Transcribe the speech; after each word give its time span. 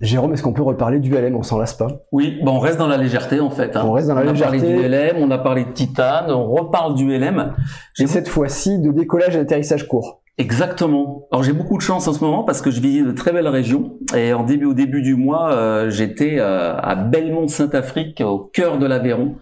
Jérôme, 0.00 0.32
est-ce 0.32 0.44
qu'on 0.44 0.52
peut 0.52 0.62
reparler 0.62 1.00
du 1.00 1.10
LM 1.10 1.34
On 1.34 1.42
s'en 1.42 1.58
lasse 1.58 1.74
pas 1.74 1.88
Oui, 2.12 2.38
bon, 2.44 2.52
on 2.52 2.58
reste 2.60 2.78
dans 2.78 2.86
la 2.86 2.96
légèreté 2.96 3.40
en 3.40 3.50
fait. 3.50 3.76
Hein. 3.76 3.82
On 3.84 3.92
reste 3.92 4.08
dans 4.08 4.14
la 4.14 4.24
légèreté. 4.24 4.58
On 4.58 4.60
a 4.60 4.60
parlé 4.60 4.78
du 4.78 4.88
LM, 4.88 5.16
on 5.18 5.30
a 5.30 5.38
parlé 5.38 5.64
de 5.64 5.70
Titane, 5.70 6.30
on 6.30 6.44
reparle 6.44 6.94
du 6.94 7.18
LM. 7.18 7.54
Et 7.98 8.06
cette 8.06 8.28
fois-ci 8.28 8.78
de 8.78 8.92
décollage 8.92 9.34
et 9.34 9.38
d'atterrissage 9.38 9.88
court. 9.88 10.22
Exactement. 10.40 11.26
Alors 11.32 11.42
j'ai 11.42 11.52
beaucoup 11.52 11.76
de 11.76 11.82
chance 11.82 12.06
en 12.06 12.12
ce 12.12 12.22
moment 12.22 12.44
parce 12.44 12.62
que 12.62 12.70
je 12.70 12.80
visite 12.80 13.04
de 13.04 13.10
très 13.10 13.32
belles 13.32 13.48
régions 13.48 13.98
et 14.14 14.32
en 14.32 14.44
début 14.44 14.66
au 14.66 14.72
début 14.72 15.02
du 15.02 15.16
mois 15.16 15.52
euh, 15.52 15.90
j'étais 15.90 16.36
euh, 16.38 16.76
à 16.76 16.94
Belmont-Saint-Afrique 16.94 18.22
au 18.24 18.38
cœur 18.38 18.78
de 18.78 18.86
l'Aveyron 18.86 19.34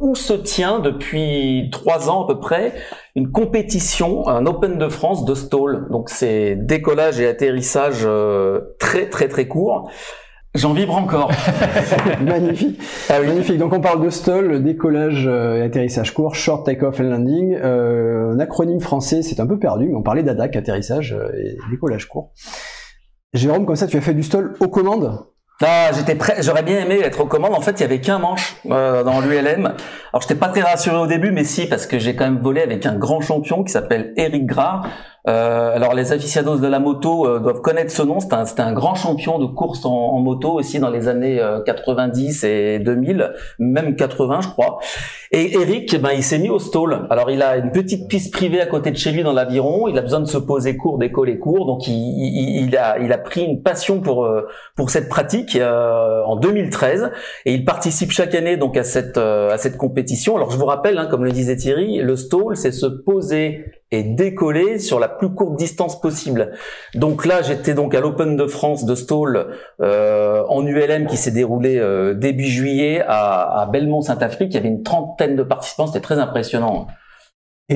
où 0.00 0.14
se 0.14 0.32
tient 0.32 0.78
depuis 0.78 1.68
trois 1.70 2.08
ans 2.08 2.24
à 2.24 2.28
peu 2.28 2.40
près 2.40 2.72
une 3.14 3.30
compétition, 3.30 4.26
un 4.26 4.46
Open 4.46 4.78
de 4.78 4.88
France 4.88 5.26
de 5.26 5.34
stall. 5.34 5.86
Donc 5.90 6.08
c'est 6.08 6.56
décollage 6.56 7.20
et 7.20 7.26
atterrissage 7.26 8.04
euh, 8.06 8.74
très 8.78 9.10
très 9.10 9.28
très 9.28 9.48
court. 9.48 9.90
J'en 10.54 10.72
vibre 10.72 10.96
encore. 10.96 11.30
Magnifique. 12.24 12.80
Ah 13.10 13.20
Magnifique. 13.20 13.58
Donc 13.58 13.72
on 13.72 13.80
parle 13.80 14.02
de 14.02 14.08
stall, 14.08 14.62
décollage 14.62 15.26
euh, 15.26 15.58
et 15.58 15.62
atterrissage 15.62 16.14
court, 16.14 16.34
short 16.34 16.64
take-off 16.64 17.00
and 17.00 17.04
landing. 17.04 17.54
Euh, 17.54 18.32
un 18.32 18.38
acronyme 18.40 18.80
français, 18.80 19.22
c'est 19.22 19.40
un 19.40 19.46
peu 19.46 19.58
perdu, 19.58 19.88
mais 19.88 19.94
on 19.94 20.02
parlait 20.02 20.22
d'ADAC, 20.22 20.56
atterrissage 20.56 21.12
euh, 21.12 21.30
et 21.36 21.58
décollage 21.70 22.08
court. 22.08 22.32
Jérôme, 23.34 23.66
comme 23.66 23.76
ça, 23.76 23.86
tu 23.86 23.98
as 23.98 24.00
fait 24.00 24.14
du 24.14 24.22
stall 24.22 24.54
aux 24.60 24.68
commandes? 24.68 25.26
Ah, 25.60 25.90
j'étais 25.92 26.14
prêt. 26.14 26.36
J'aurais 26.40 26.62
bien 26.62 26.78
aimé 26.78 27.00
être 27.02 27.20
aux 27.20 27.26
commandes. 27.26 27.52
En 27.52 27.60
fait, 27.60 27.72
il 27.72 27.80
y 27.80 27.84
avait 27.84 28.00
qu'un 28.00 28.18
manche 28.18 28.56
euh, 28.70 29.02
dans 29.02 29.20
l'ULM. 29.20 29.66
Alors, 30.12 30.22
j'étais 30.22 30.36
pas 30.36 30.48
très 30.48 30.60
rassuré 30.60 30.96
au 30.96 31.08
début, 31.08 31.32
mais 31.32 31.42
si, 31.42 31.66
parce 31.68 31.86
que 31.86 31.98
j'ai 31.98 32.14
quand 32.14 32.24
même 32.24 32.40
volé 32.40 32.62
avec 32.62 32.86
un 32.86 32.96
grand 32.96 33.20
champion 33.20 33.64
qui 33.64 33.72
s'appelle 33.72 34.12
Eric 34.16 34.46
Grard. 34.46 34.86
Euh, 35.26 35.74
alors, 35.74 35.94
les 35.94 36.12
aficionados 36.12 36.58
de 36.58 36.66
la 36.66 36.78
moto 36.78 37.26
euh, 37.26 37.40
doivent 37.40 37.60
connaître 37.60 37.90
ce 37.90 38.02
nom. 38.02 38.20
C'était 38.20 38.34
un, 38.34 38.66
un, 38.66 38.72
grand 38.72 38.94
champion 38.94 39.38
de 39.38 39.46
course 39.46 39.84
en, 39.84 40.18
moto 40.20 40.52
aussi 40.52 40.78
dans 40.78 40.90
les 40.90 41.08
années 41.08 41.40
90 41.66 42.44
et 42.44 42.78
2000, 42.78 43.32
même 43.58 43.96
80, 43.96 44.40
je 44.42 44.48
crois. 44.48 44.78
Et 45.32 45.54
Eric, 45.54 46.00
ben, 46.00 46.10
il 46.14 46.22
s'est 46.22 46.38
mis 46.38 46.50
au 46.50 46.58
stall. 46.58 47.06
Alors, 47.10 47.30
il 47.30 47.42
a 47.42 47.56
une 47.56 47.72
petite 47.72 48.08
piste 48.08 48.32
privée 48.32 48.60
à 48.60 48.66
côté 48.66 48.90
de 48.90 48.96
chez 48.96 49.10
lui 49.10 49.22
dans 49.22 49.32
l'aviron. 49.32 49.88
Il 49.88 49.98
a 49.98 50.02
besoin 50.02 50.20
de 50.20 50.26
se 50.26 50.38
poser 50.38 50.76
court, 50.76 50.98
décoller 50.98 51.38
court. 51.38 51.66
Donc, 51.66 51.86
il, 51.88 51.92
il, 51.92 52.66
il, 52.66 52.76
a, 52.76 52.98
il 52.98 53.12
a 53.12 53.18
pris 53.18 53.42
une 53.42 53.62
passion 53.62 54.00
pour 54.00 54.28
pour 54.78 54.90
cette 54.90 55.08
pratique 55.08 55.56
euh, 55.56 56.22
en 56.24 56.36
2013 56.36 57.10
et 57.44 57.54
il 57.54 57.64
participe 57.64 58.10
chaque 58.10 58.34
année 58.34 58.56
donc 58.56 58.76
à 58.76 58.84
cette 58.84 59.18
euh, 59.18 59.50
à 59.50 59.58
cette 59.58 59.76
compétition. 59.76 60.36
Alors, 60.36 60.50
je 60.50 60.56
vous 60.56 60.66
rappelle, 60.66 60.98
hein, 60.98 61.06
comme 61.10 61.24
le 61.24 61.32
disait 61.32 61.56
Thierry, 61.56 61.98
le 61.98 62.16
stall, 62.16 62.56
c'est 62.56 62.72
se 62.72 62.86
poser 62.86 63.64
et 63.90 64.02
décoller 64.02 64.78
sur 64.78 64.98
la 64.98 65.08
plus 65.08 65.30
courte 65.30 65.56
distance 65.56 66.00
possible. 66.00 66.52
Donc 66.94 67.24
là, 67.24 67.42
j'étais 67.42 67.74
donc 67.74 67.94
à 67.94 68.00
l'Open 68.00 68.36
de 68.36 68.46
France 68.46 68.84
de 68.84 68.94
stall 68.94 69.48
euh, 69.80 70.44
en 70.48 70.66
ULM 70.66 71.06
qui 71.06 71.16
s'est 71.16 71.30
déroulé 71.30 71.78
euh, 71.78 72.14
début 72.14 72.44
juillet 72.44 73.02
à, 73.06 73.68
Belmont-Saint-Afrique. 73.72 74.52
Il 74.52 74.54
y 74.54 74.58
avait 74.58 74.68
une 74.68 74.82
trentaine 74.82 75.36
de 75.36 75.42
participants, 75.42 75.86
c'était 75.86 76.00
très 76.00 76.18
impressionnant. 76.18 76.86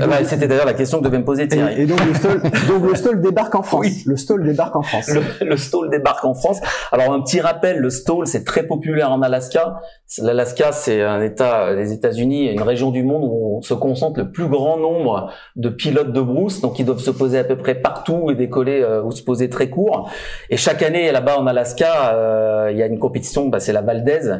Ah 0.01 0.07
bah, 0.07 0.25
c'était 0.25 0.49
d'ailleurs 0.49 0.65
la 0.65 0.73
question 0.73 1.01
que 1.01 1.05
devait 1.05 1.19
me 1.19 1.25
poser 1.25 1.47
Thierry. 1.47 1.83
Et, 1.83 1.85
donc, 1.85 2.03
le 2.07 2.15
stall, 2.15 2.41
donc 2.69 2.89
le 2.89 2.95
stall 2.95 3.21
débarque 3.21 3.55
en 3.55 3.63
France. 3.63 3.81
Oui. 3.83 4.03
Le 4.07 4.17
stall 4.17 4.43
débarque 4.43 4.75
en 4.75 4.81
France. 4.81 5.11
Le, 5.11 5.47
le, 5.47 5.57
stall 5.59 5.91
débarque 5.91 6.25
en 6.25 6.33
France. 6.33 6.63
Alors 6.93 7.13
un 7.13 7.21
petit 7.21 7.43
rappel, 7.43 7.77
le 7.77 7.91
stall 7.91 8.27
c'est 8.27 8.45
très 8.45 8.63
populaire 8.63 9.13
en 9.13 9.21
Alaska. 9.21 9.81
L'Alaska 10.23 10.73
c'est 10.73 11.03
un 11.03 11.21
État 11.21 11.75
des 11.75 11.93
États-Unis, 11.93 12.51
une 12.51 12.63
région 12.63 12.91
du 12.91 13.03
monde 13.03 13.25
où 13.25 13.59
on 13.59 13.61
se 13.61 13.75
concentre 13.75 14.19
le 14.19 14.31
plus 14.31 14.47
grand 14.47 14.79
nombre 14.79 15.31
de 15.57 15.69
pilotes 15.69 16.13
de 16.13 16.21
brousse, 16.23 16.63
donc 16.63 16.79
ils 16.79 16.87
doivent 16.87 16.99
se 16.99 17.11
poser 17.11 17.39
à 17.39 17.45
peu 17.45 17.57
près 17.57 17.75
partout 17.75 18.31
et 18.31 18.35
décoller 18.35 18.81
euh, 18.81 19.03
ou 19.03 19.11
se 19.11 19.23
poser 19.23 19.51
très 19.51 19.69
court. 19.69 20.11
Et 20.49 20.57
chaque 20.57 20.83
année 20.83 21.13
là-bas 21.13 21.39
en 21.39 21.47
Alaska, 21.47 22.15
euh, 22.15 22.71
il 22.71 22.79
y 22.79 22.83
a 22.83 22.87
une 22.87 22.99
compétition, 22.99 23.49
bah, 23.49 23.61
c'est 23.61 23.75
la 23.75 23.83
Valdez, 23.83 24.39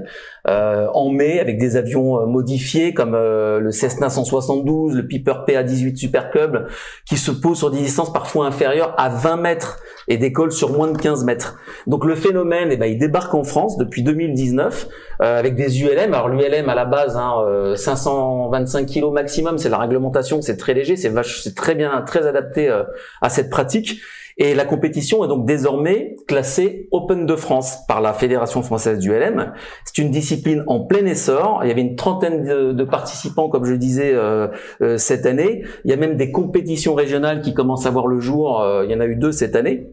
euh, 0.49 0.89
en 0.93 1.11
mai 1.11 1.39
avec 1.39 1.59
des 1.59 1.77
avions 1.77 2.21
euh, 2.21 2.27
modifiés 2.27 2.93
comme 2.93 3.15
euh, 3.15 3.61
le 3.61 3.71
Cessna 3.71 4.11
172, 4.11 4.97
le 4.97 5.07
Piper 5.07 5.35
PA18 5.45 5.97
Super 5.97 6.31
Cub 6.31 6.67
qui 7.07 7.17
se 7.17 7.31
pose 7.31 7.59
sur 7.59 7.71
des 7.71 7.79
distances 7.79 8.13
parfois 8.13 8.47
inférieures 8.47 8.95
à 8.99 9.09
20 9.09 9.37
mètres 9.37 9.81
et 10.09 10.17
décolle 10.17 10.53
sur 10.53 10.73
moins 10.73 10.91
de 10.91 10.99
15 10.99 11.25
mètres. 11.25 11.59
Donc 11.87 12.05
le 12.05 12.15
phénomène, 12.15 12.69
eh 12.71 12.77
ben, 12.77 12.87
il 12.87 12.99
débarque 12.99 13.35
en 13.35 13.45
France 13.45 13.77
depuis 13.77 14.03
2019 14.03 14.89
euh, 15.21 15.39
avec 15.39 15.55
des 15.55 15.83
ULM. 15.83 16.15
Alors 16.15 16.29
l'ULM 16.29 16.69
à 16.69 16.75
la 16.75 16.85
base, 16.85 17.17
hein, 17.17 17.75
525 17.77 18.87
kg 18.87 19.13
maximum, 19.13 19.59
c'est 19.59 19.69
la 19.69 19.79
réglementation, 19.79 20.43
c'est 20.43 20.57
très 20.57 20.75
léger, 20.75 20.97
c'est 20.97 21.13
c'est 21.25 21.55
très 21.55 21.75
bien, 21.75 22.03
très 22.03 22.27
adapté 22.27 22.73
à 23.21 23.29
cette 23.29 23.51
pratique. 23.51 24.01
Et 24.39 24.55
la 24.55 24.65
compétition 24.65 25.25
est 25.25 25.29
donc 25.29 25.47
désormais 25.47 26.17
classée 26.27 26.89
Open 26.91 27.27
de 27.27 27.37
France 27.37 27.79
par 27.87 28.01
la 28.01 28.13
Fédération 28.13 28.63
française 28.63 28.99
du 28.99 29.11
LM. 29.11 29.53
C'est 29.85 29.99
une 29.99 30.11
discipline 30.11 30.65
en 30.67 30.81
plein 30.81 31.05
essor. 31.07 31.61
Il 31.63 31.69
y 31.69 31.71
avait 31.71 31.83
une 31.83 31.97
trentaine 31.97 32.45
de, 32.75 32.85
participants, 32.85 33.49
comme 33.49 33.65
je 33.65 33.75
disais, 33.75 34.13
euh, 34.15 34.49
euh, 34.81 34.99
cette 34.99 35.27
année. 35.27 35.65
Il 35.85 35.91
y 35.91 35.95
a 35.95 35.97
même 35.97 36.17
des 36.17 36.31
compétitions 36.31 36.95
régionales 36.95 37.41
qui 37.43 37.55
commencent 37.55 37.87
à 37.87 37.91
voir 37.91 38.07
le 38.07 38.21
jour. 38.21 38.61
Euh, 38.61 38.85
il 38.85 38.91
y 38.91 38.95
en 38.95 39.01
a 39.01 39.07
eu 39.07 39.17
deux 39.17 39.33
cette 39.33 39.57
année. 39.57 39.87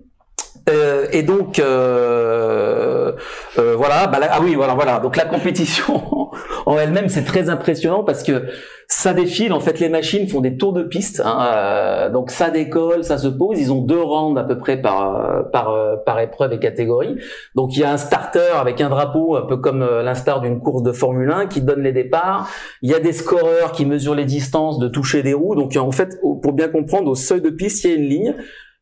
Euh, 0.69 1.07
et 1.11 1.23
donc 1.23 1.59
euh, 1.59 3.13
euh, 3.57 3.75
voilà, 3.75 4.07
bah 4.07 4.19
ah 4.29 4.39
oui 4.41 4.55
voilà 4.55 4.73
voilà. 4.75 4.99
Donc 4.99 5.15
la 5.15 5.25
compétition 5.25 6.03
en 6.65 6.77
elle-même 6.77 7.09
c'est 7.09 7.23
très 7.23 7.49
impressionnant 7.49 8.03
parce 8.03 8.23
que 8.23 8.45
ça 8.87 9.13
défile 9.13 9.53
en 9.53 9.59
fait 9.59 9.79
les 9.79 9.89
machines 9.89 10.27
font 10.27 10.41
des 10.41 10.57
tours 10.57 10.73
de 10.73 10.83
piste. 10.83 11.21
Hein, 11.23 12.09
donc 12.11 12.31
ça 12.31 12.49
décolle, 12.49 13.03
ça 13.03 13.17
se 13.17 13.27
pose. 13.27 13.59
Ils 13.59 13.71
ont 13.71 13.81
deux 13.81 14.01
rounds 14.01 14.39
à 14.39 14.43
peu 14.43 14.57
près 14.57 14.81
par 14.81 15.49
par 15.51 16.03
par 16.05 16.19
épreuve 16.19 16.53
et 16.53 16.59
catégorie. 16.59 17.15
Donc 17.55 17.75
il 17.75 17.81
y 17.81 17.83
a 17.83 17.91
un 17.91 17.97
starter 17.97 18.55
avec 18.55 18.81
un 18.81 18.89
drapeau 18.89 19.35
un 19.35 19.43
peu 19.43 19.57
comme 19.57 19.81
l'instar 19.81 20.41
d'une 20.41 20.59
course 20.59 20.83
de 20.83 20.91
Formule 20.91 21.31
1 21.31 21.47
qui 21.47 21.61
donne 21.61 21.81
les 21.81 21.91
départs. 21.91 22.49
Il 22.81 22.89
y 22.89 22.95
a 22.95 22.99
des 22.99 23.13
scoreurs 23.13 23.71
qui 23.73 23.85
mesurent 23.85 24.15
les 24.15 24.25
distances 24.25 24.79
de 24.79 24.87
toucher 24.87 25.21
des 25.21 25.33
roues. 25.33 25.55
Donc 25.55 25.75
en 25.75 25.91
fait 25.91 26.17
pour 26.41 26.53
bien 26.53 26.67
comprendre 26.67 27.11
au 27.11 27.15
seuil 27.15 27.41
de 27.41 27.49
piste 27.49 27.83
il 27.83 27.91
y 27.91 27.93
a 27.93 27.95
une 27.95 28.09
ligne 28.09 28.35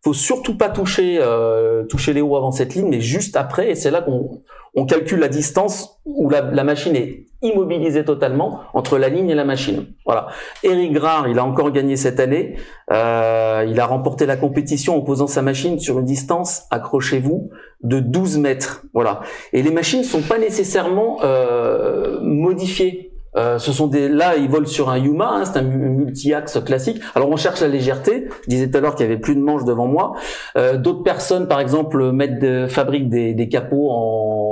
faut 0.03 0.13
surtout 0.13 0.57
pas 0.57 0.69
toucher 0.69 1.17
euh, 1.19 1.83
toucher 1.85 2.13
les 2.13 2.21
roues 2.21 2.37
avant 2.37 2.51
cette 2.51 2.75
ligne, 2.75 2.87
mais 2.89 3.01
juste 3.01 3.35
après. 3.35 3.71
Et 3.71 3.75
c'est 3.75 3.91
là 3.91 4.01
qu'on 4.01 4.41
on 4.75 4.85
calcule 4.85 5.19
la 5.19 5.27
distance 5.27 5.99
où 6.05 6.29
la, 6.29 6.41
la, 6.41 6.63
machine 6.63 6.95
est 6.95 7.26
immobilisée 7.41 8.03
totalement 8.03 8.61
entre 8.73 8.97
la 8.97 9.09
ligne 9.09 9.29
et 9.29 9.35
la 9.35 9.45
machine. 9.45 9.85
Voilà. 10.05 10.27
Eric 10.63 10.93
Grard, 10.93 11.27
il 11.27 11.39
a 11.39 11.45
encore 11.45 11.71
gagné 11.71 11.95
cette 11.95 12.19
année. 12.19 12.55
Euh, 12.91 13.65
il 13.67 13.79
a 13.79 13.85
remporté 13.85 14.25
la 14.25 14.37
compétition 14.37 14.95
en 14.95 15.01
posant 15.01 15.27
sa 15.27 15.41
machine 15.41 15.79
sur 15.79 15.99
une 15.99 16.05
distance, 16.05 16.63
accrochez-vous, 16.71 17.49
de 17.83 17.99
12 17.99 18.37
mètres. 18.39 18.83
Voilà. 18.93 19.21
Et 19.53 19.61
les 19.61 19.71
machines 19.71 20.03
sont 20.03 20.21
pas 20.21 20.39
nécessairement 20.39 21.19
euh, 21.23 22.19
modifiées. 22.21 23.11
Euh, 23.35 23.59
ce 23.59 23.71
sont 23.71 23.85
des 23.85 24.09
là 24.09 24.35
ils 24.35 24.49
volent 24.49 24.65
sur 24.65 24.89
un 24.89 24.97
Yuma, 24.97 25.29
hein, 25.29 25.45
c'est 25.45 25.59
un 25.59 25.61
multi-axe 25.61 26.59
classique. 26.65 26.99
Alors 27.13 27.29
on 27.29 27.35
cherche 27.35 27.61
la 27.61 27.67
légèreté. 27.67 28.27
Je 28.43 28.49
disais 28.49 28.69
tout 28.69 28.77
à 28.77 28.81
l'heure 28.81 28.95
qu'il 28.95 29.05
y 29.05 29.09
avait 29.09 29.19
plus 29.19 29.35
de 29.35 29.41
manches 29.41 29.63
devant 29.63 29.85
moi. 29.85 30.13
Euh, 30.57 30.77
D'autres 30.77 31.03
personnes, 31.03 31.47
par 31.47 31.59
exemple, 31.59 32.11
mettent 32.11 32.67
fabriquent 32.67 33.09
des, 33.09 33.33
des 33.33 33.47
capots 33.47 33.91
en, 33.91 34.46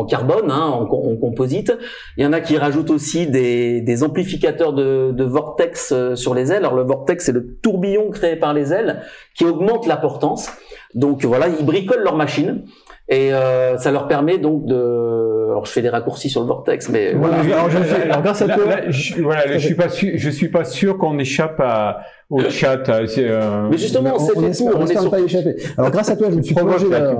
en, 0.00 0.04
carbone, 0.04 0.50
hein, 0.50 0.66
en, 0.66 0.82
en, 0.82 1.16
composite. 1.16 1.76
Il 2.16 2.24
y 2.24 2.26
en 2.26 2.32
a 2.32 2.40
qui 2.40 2.56
rajoutent 2.56 2.90
aussi 2.90 3.26
des, 3.26 3.80
des 3.80 4.02
amplificateurs 4.02 4.72
de, 4.72 5.12
de, 5.12 5.24
vortex 5.24 5.92
euh, 5.92 6.16
sur 6.16 6.34
les 6.34 6.52
ailes. 6.52 6.64
Alors 6.64 6.74
le 6.74 6.82
vortex 6.82 7.26
c'est 7.26 7.32
le 7.32 7.56
tourbillon 7.62 8.10
créé 8.10 8.36
par 8.36 8.54
les 8.54 8.72
ailes 8.72 9.02
qui 9.34 9.44
augmente 9.44 9.86
la 9.86 9.96
portance. 9.96 10.50
Donc 10.94 11.24
voilà, 11.24 11.48
ils 11.48 11.64
bricolent 11.64 12.02
leur 12.02 12.16
machine 12.16 12.64
et 13.10 13.32
euh, 13.32 13.76
ça 13.76 13.90
leur 13.90 14.06
permet 14.06 14.38
donc 14.38 14.66
de 14.66 15.50
alors 15.50 15.66
je 15.66 15.72
fais 15.72 15.82
des 15.82 15.88
raccourcis 15.88 16.30
sur 16.30 16.40
le 16.42 16.46
vortex, 16.46 16.88
mais 16.88 17.12
voilà. 17.12 17.42
grâce 18.22 18.40
à 18.40 18.48
toi, 18.48 18.64
je, 18.88 19.20
voilà, 19.20 19.52
je 19.52 19.58
suis 19.58 19.74
pas 19.74 19.88
sûr, 19.88 20.12
je 20.14 20.30
suis 20.30 20.48
pas 20.48 20.64
sûr 20.64 20.96
qu'on 20.96 21.18
échappe 21.18 21.58
à, 21.58 22.02
au 22.30 22.40
euh, 22.40 22.50
chat. 22.50 22.88
Euh, 22.88 23.68
mais 23.68 23.76
justement, 23.76 24.16
c'est 24.18 24.34
fait 24.34 24.64
pour, 24.64 24.78
on, 24.78 24.86
est 24.86 24.96
sur... 24.96 25.10
pas 25.10 25.20
échapper. 25.20 25.56
Alors 25.76 25.90
grâce 25.90 26.08
à 26.08 26.16
toi, 26.16 26.28
je 26.30 26.36
me 26.36 26.42
suis 26.42 26.54
plongé, 26.54 26.88
là, 26.88 27.16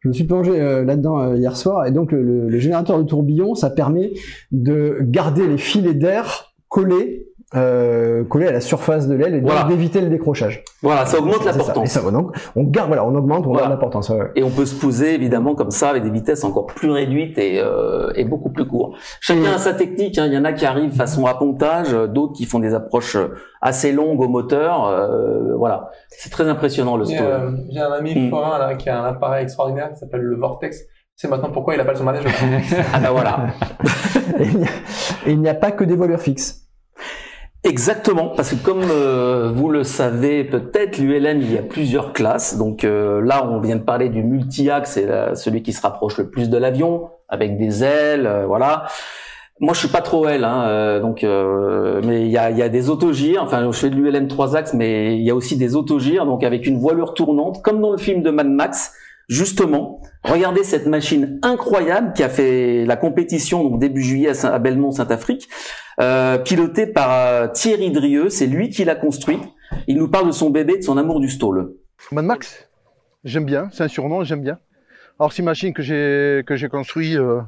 je 0.00 0.08
me 0.08 0.12
suis 0.12 0.24
plongé 0.24 0.52
euh, 0.60 0.84
là-dedans 0.84 1.34
hier 1.34 1.56
soir, 1.56 1.86
et 1.86 1.90
donc 1.90 2.12
le, 2.12 2.48
le 2.48 2.58
générateur 2.58 2.98
de 2.98 3.04
tourbillon, 3.04 3.54
ça 3.54 3.70
permet 3.70 4.12
de 4.52 4.98
garder 5.00 5.46
les 5.46 5.58
filets 5.58 5.94
d'air 5.94 6.54
collés 6.68 7.28
euh, 7.54 8.24
coller 8.24 8.48
à 8.48 8.52
la 8.52 8.60
surface 8.60 9.08
de 9.08 9.14
l'aile 9.14 9.34
et 9.34 9.68
d'éviter 9.68 10.00
le 10.00 10.08
décrochage. 10.08 10.64
Voilà, 10.82 11.06
ça 11.06 11.18
augmente 11.18 11.44
la 11.44 11.52
portance. 11.52 11.88
Ça. 11.88 12.10
donc, 12.10 12.36
on 12.56 12.64
garde, 12.64 12.88
voilà, 12.88 13.04
on 13.04 13.14
augmente, 13.14 13.46
on 13.46 13.52
garde 13.52 13.70
la 13.70 13.76
portance. 13.76 14.12
Et 14.34 14.42
on 14.42 14.50
peut 14.50 14.66
se 14.66 14.74
poser 14.74 15.14
évidemment 15.14 15.54
comme 15.54 15.70
ça 15.70 15.90
avec 15.90 16.02
des 16.02 16.10
vitesses 16.10 16.44
encore 16.44 16.66
plus 16.66 16.90
réduites 16.90 17.38
et, 17.38 17.60
euh, 17.60 18.12
et 18.14 18.24
beaucoup 18.24 18.50
plus 18.50 18.66
courtes. 18.66 18.96
Chacun 19.20 19.54
a 19.54 19.58
sa 19.58 19.74
technique. 19.74 20.18
Hein. 20.18 20.26
Il 20.26 20.34
y 20.34 20.38
en 20.38 20.44
a 20.44 20.52
qui 20.52 20.66
arrivent 20.66 20.94
façon 20.94 21.26
appontage, 21.26 21.92
d'autres 21.92 22.32
qui 22.32 22.44
font 22.44 22.58
des 22.58 22.74
approches 22.74 23.16
assez 23.64 23.92
longues 23.92 24.20
au 24.20 24.28
moteur. 24.28 24.86
Euh, 24.86 25.56
voilà, 25.56 25.90
c'est 26.08 26.30
très 26.30 26.48
impressionnant 26.48 26.96
le 26.96 27.06
stall. 27.06 27.22
Euh, 27.22 27.50
j'ai 27.70 27.80
un 27.80 27.92
ami 27.92 28.14
mm. 28.14 28.30
forain 28.30 28.58
là 28.58 28.74
qui 28.74 28.88
a 28.88 29.00
un 29.00 29.04
appareil 29.04 29.44
extraordinaire 29.44 29.90
qui 29.92 29.98
s'appelle 29.98 30.20
le 30.20 30.36
Vortex. 30.36 30.78
C'est 31.16 31.28
maintenant 31.28 31.50
pourquoi 31.50 31.74
il 31.74 31.80
appelle 31.80 31.96
son 31.96 32.04
manège. 32.04 32.24
ah 32.92 32.98
ben 32.98 33.10
voilà. 33.10 33.46
et 35.26 35.30
il 35.30 35.40
n'y 35.40 35.48
a, 35.48 35.52
a 35.52 35.54
pas 35.54 35.72
que 35.72 35.84
des 35.84 35.96
voleurs 35.96 36.20
fixes. 36.20 36.63
Exactement, 37.66 38.28
parce 38.28 38.50
que 38.50 38.62
comme 38.62 38.82
euh, 38.90 39.50
vous 39.50 39.70
le 39.70 39.84
savez 39.84 40.44
peut-être, 40.44 40.98
l'ULM 40.98 41.40
il 41.40 41.50
y 41.50 41.56
a 41.56 41.62
plusieurs 41.62 42.12
classes. 42.12 42.58
Donc 42.58 42.84
euh, 42.84 43.22
là, 43.22 43.48
on 43.48 43.58
vient 43.58 43.76
de 43.76 43.82
parler 43.82 44.10
du 44.10 44.22
multi-axe, 44.22 44.92
c'est 44.92 45.34
celui 45.34 45.62
qui 45.62 45.72
se 45.72 45.80
rapproche 45.80 46.18
le 46.18 46.28
plus 46.28 46.50
de 46.50 46.58
l'avion, 46.58 47.08
avec 47.26 47.56
des 47.56 47.82
ailes, 47.82 48.26
euh, 48.26 48.44
voilà. 48.44 48.84
Moi, 49.60 49.72
je 49.72 49.78
suis 49.78 49.88
pas 49.88 50.02
trop 50.02 50.28
L, 50.28 50.44
hein, 50.44 50.98
donc 51.00 51.22
mais 51.22 52.22
il 52.22 52.30
y 52.30 52.36
a, 52.36 52.50
y 52.50 52.60
a 52.60 52.68
des 52.68 52.90
autogires. 52.90 53.40
Enfin, 53.44 53.64
je 53.70 53.78
fais 53.78 53.88
de 53.88 53.94
l'ULM 53.94 54.26
3 54.26 54.56
axes, 54.56 54.74
mais 54.74 55.16
il 55.16 55.22
y 55.22 55.30
a 55.30 55.34
aussi 55.34 55.56
des 55.56 55.76
autogires, 55.76 56.26
donc 56.26 56.42
avec 56.42 56.66
une 56.66 56.76
voilure 56.76 57.14
tournante, 57.14 57.62
comme 57.62 57.80
dans 57.80 57.92
le 57.92 57.96
film 57.96 58.20
de 58.20 58.30
Mad 58.30 58.48
Max. 58.48 58.92
Justement, 59.28 60.02
regardez 60.22 60.64
cette 60.64 60.86
machine 60.86 61.38
incroyable 61.42 62.12
qui 62.12 62.22
a 62.22 62.28
fait 62.28 62.84
la 62.84 62.96
compétition 62.96 63.76
début 63.76 64.02
juillet 64.02 64.44
à, 64.44 64.58
Belmont, 64.58 64.90
Saint-Afrique, 64.90 65.48
euh, 66.00 66.36
pilotée 66.38 66.86
par 66.86 67.10
euh, 67.10 67.48
Thierry 67.48 67.90
Drieux. 67.90 68.28
C'est 68.28 68.46
lui 68.46 68.68
qui 68.68 68.84
l'a 68.84 68.94
construit. 68.94 69.38
Il 69.86 69.96
nous 69.96 70.08
parle 70.08 70.26
de 70.26 70.32
son 70.32 70.50
bébé, 70.50 70.76
de 70.76 70.82
son 70.82 70.98
amour 70.98 71.20
du 71.20 71.30
stall. 71.30 71.70
Mad 72.12 72.24
Max, 72.26 72.68
j'aime 73.24 73.46
bien. 73.46 73.70
C'est 73.72 73.84
un 73.84 73.88
surnom, 73.88 74.24
j'aime 74.24 74.42
bien. 74.42 74.58
Alors 75.18 75.32
c'est 75.32 75.38
une 75.38 75.46
machine 75.46 75.72
que 75.72 75.82
j'ai 75.82 76.42
que 76.44 77.18
euh, 77.18 77.40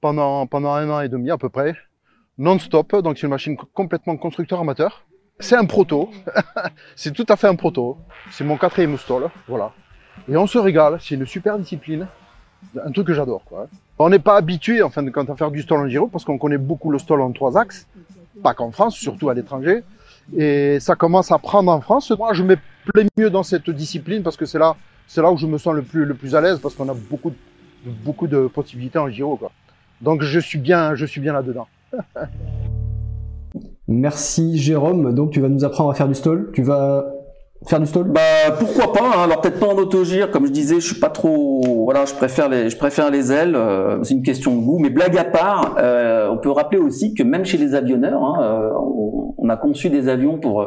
pendant 0.00 0.46
pendant 0.46 0.72
un 0.72 0.90
an 0.90 1.00
et 1.00 1.08
demi 1.08 1.30
à 1.30 1.38
peu 1.38 1.50
près, 1.50 1.76
non-stop. 2.38 2.96
Donc 2.96 3.18
c'est 3.18 3.26
une 3.26 3.30
machine 3.30 3.56
complètement 3.74 4.16
constructeur 4.16 4.60
amateur. 4.60 5.06
C'est 5.38 5.56
un 5.56 5.66
proto. 5.66 6.10
c'est 6.96 7.12
tout 7.12 7.26
à 7.28 7.36
fait 7.36 7.46
un 7.46 7.54
proto. 7.54 7.98
C'est 8.30 8.44
mon 8.44 8.56
quatrième 8.56 8.96
stall. 8.96 9.30
Voilà. 9.46 9.72
Et 10.28 10.36
on 10.36 10.46
se 10.46 10.58
régale, 10.58 10.98
c'est 11.00 11.14
une 11.14 11.26
super 11.26 11.58
discipline, 11.58 12.06
un 12.84 12.90
truc 12.92 13.06
que 13.06 13.14
j'adore. 13.14 13.42
Quoi. 13.44 13.66
On 13.98 14.08
n'est 14.08 14.18
pas 14.18 14.36
habitué 14.36 14.82
en 14.82 14.90
fin 14.90 15.02
de 15.02 15.10
compte 15.10 15.30
du 15.52 15.62
stall 15.62 15.78
en 15.78 15.88
gyro 15.88 16.06
parce 16.06 16.24
qu'on 16.24 16.38
connaît 16.38 16.58
beaucoup 16.58 16.90
le 16.90 16.98
stall 16.98 17.20
en 17.20 17.32
trois 17.32 17.58
axes, 17.58 17.86
pas 18.42 18.54
qu'en 18.54 18.70
France, 18.70 18.96
surtout 18.96 19.28
à 19.30 19.34
l'étranger. 19.34 19.82
Et 20.36 20.78
ça 20.80 20.94
commence 20.94 21.32
à 21.32 21.38
prendre 21.38 21.70
en 21.70 21.80
France. 21.80 22.10
Moi, 22.16 22.32
je 22.32 22.42
me 22.42 22.56
plais 22.92 23.06
mieux 23.16 23.30
dans 23.30 23.42
cette 23.42 23.68
discipline 23.70 24.22
parce 24.22 24.36
que 24.36 24.46
c'est 24.46 24.58
là, 24.58 24.76
c'est 25.06 25.20
là 25.20 25.30
où 25.30 25.36
je 25.36 25.46
me 25.46 25.58
sens 25.58 25.74
le 25.74 25.82
plus, 25.82 26.04
le 26.04 26.14
plus 26.14 26.34
à 26.34 26.40
l'aise 26.40 26.58
parce 26.60 26.74
qu'on 26.74 26.88
a 26.88 26.94
beaucoup, 26.94 27.30
de, 27.30 27.36
beaucoup 28.04 28.26
de 28.26 28.46
possibilités 28.46 28.98
en 28.98 29.08
gyro. 29.08 29.36
Quoi. 29.36 29.50
Donc 30.00 30.22
je 30.22 30.38
suis 30.38 30.58
bien, 30.58 30.94
je 30.94 31.04
suis 31.06 31.20
bien 31.20 31.32
là-dedans. 31.32 31.66
Merci 33.88 34.58
Jérôme. 34.58 35.14
Donc 35.14 35.32
tu 35.32 35.40
vas 35.40 35.48
nous 35.48 35.64
apprendre 35.64 35.90
à 35.90 35.94
faire 35.94 36.08
du 36.08 36.14
stall. 36.14 36.50
Tu 36.54 36.62
vas 36.62 37.04
faire 37.66 37.80
du 37.80 37.86
stall 37.86 38.04
Bah 38.04 38.20
pourquoi 38.58 38.92
pas. 38.92 39.04
Hein. 39.04 39.22
Alors 39.24 39.40
peut-être 39.40 39.60
pas 39.60 39.66
en 39.66 39.76
autogire, 39.76 40.30
comme 40.30 40.46
je 40.46 40.52
disais, 40.52 40.76
je 40.76 40.86
suis 40.86 41.00
pas 41.00 41.10
trop. 41.10 41.84
Voilà, 41.84 42.04
je 42.04 42.14
préfère 42.14 42.48
les, 42.48 42.70
je 42.70 42.76
préfère 42.76 43.10
les 43.10 43.32
ailes. 43.32 43.54
Euh, 43.56 44.02
c'est 44.02 44.14
une 44.14 44.22
question 44.22 44.56
de 44.56 44.60
goût. 44.62 44.78
Mais 44.78 44.90
blague 44.90 45.16
à 45.16 45.24
part, 45.24 45.76
euh, 45.78 46.28
on 46.30 46.38
peut 46.38 46.50
rappeler 46.50 46.78
aussi 46.78 47.14
que 47.14 47.22
même 47.22 47.44
chez 47.44 47.58
les 47.58 47.74
avionneurs, 47.74 48.22
hein, 48.22 48.42
euh, 48.42 48.70
on, 49.38 49.48
a 49.48 49.56
conçu 49.56 49.90
des 49.90 50.08
avions 50.08 50.38
pour 50.38 50.66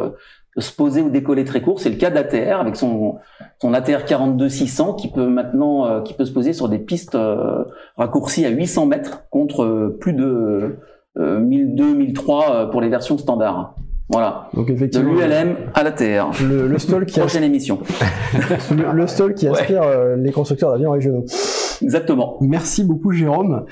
se 0.57 0.71
poser 0.71 1.01
ou 1.01 1.09
décoller 1.09 1.43
très 1.43 1.61
court. 1.61 1.79
C'est 1.79 1.89
le 1.89 1.95
cas 1.95 2.09
d'ATR 2.09 2.59
avec 2.59 2.75
son 2.75 3.15
son 3.59 3.73
ATR 3.73 4.05
42 4.05 4.47
600 4.47 4.93
qui 4.93 5.09
peut 5.09 5.27
maintenant 5.27 6.01
qui 6.03 6.13
peut 6.13 6.25
se 6.25 6.31
poser 6.31 6.53
sur 6.53 6.69
des 6.69 6.77
pistes 6.77 7.17
raccourcies 7.97 8.45
à 8.45 8.49
800 8.49 8.85
mètres 8.85 9.23
contre 9.31 9.95
plus 9.99 10.13
de 10.13 10.77
1002 11.17 11.93
1003 11.95 12.69
pour 12.69 12.81
les 12.81 12.89
versions 12.89 13.17
standards. 13.17 13.75
Voilà. 14.07 14.49
Donc 14.53 14.69
effectivement, 14.69 15.13
de 15.13 15.19
l'ULM 15.19 15.55
à 15.73 15.83
la 15.83 15.91
TR. 15.91 16.31
Le, 16.43 16.67
le 16.67 16.79
stall 16.79 17.05
qui 17.05 17.19
prochaine 17.19 17.43
émission. 17.43 17.79
le, 18.71 18.91
le, 18.91 19.07
stall 19.07 19.33
qui 19.33 19.47
inspire 19.47 19.81
euh, 19.81 20.15
les 20.15 20.31
constructeurs 20.31 20.71
d'avions 20.71 20.91
régionaux. 20.91 21.25
Exactement. 21.81 22.37
Merci 22.41 22.83
beaucoup 22.83 23.11
Jérôme. 23.11 23.65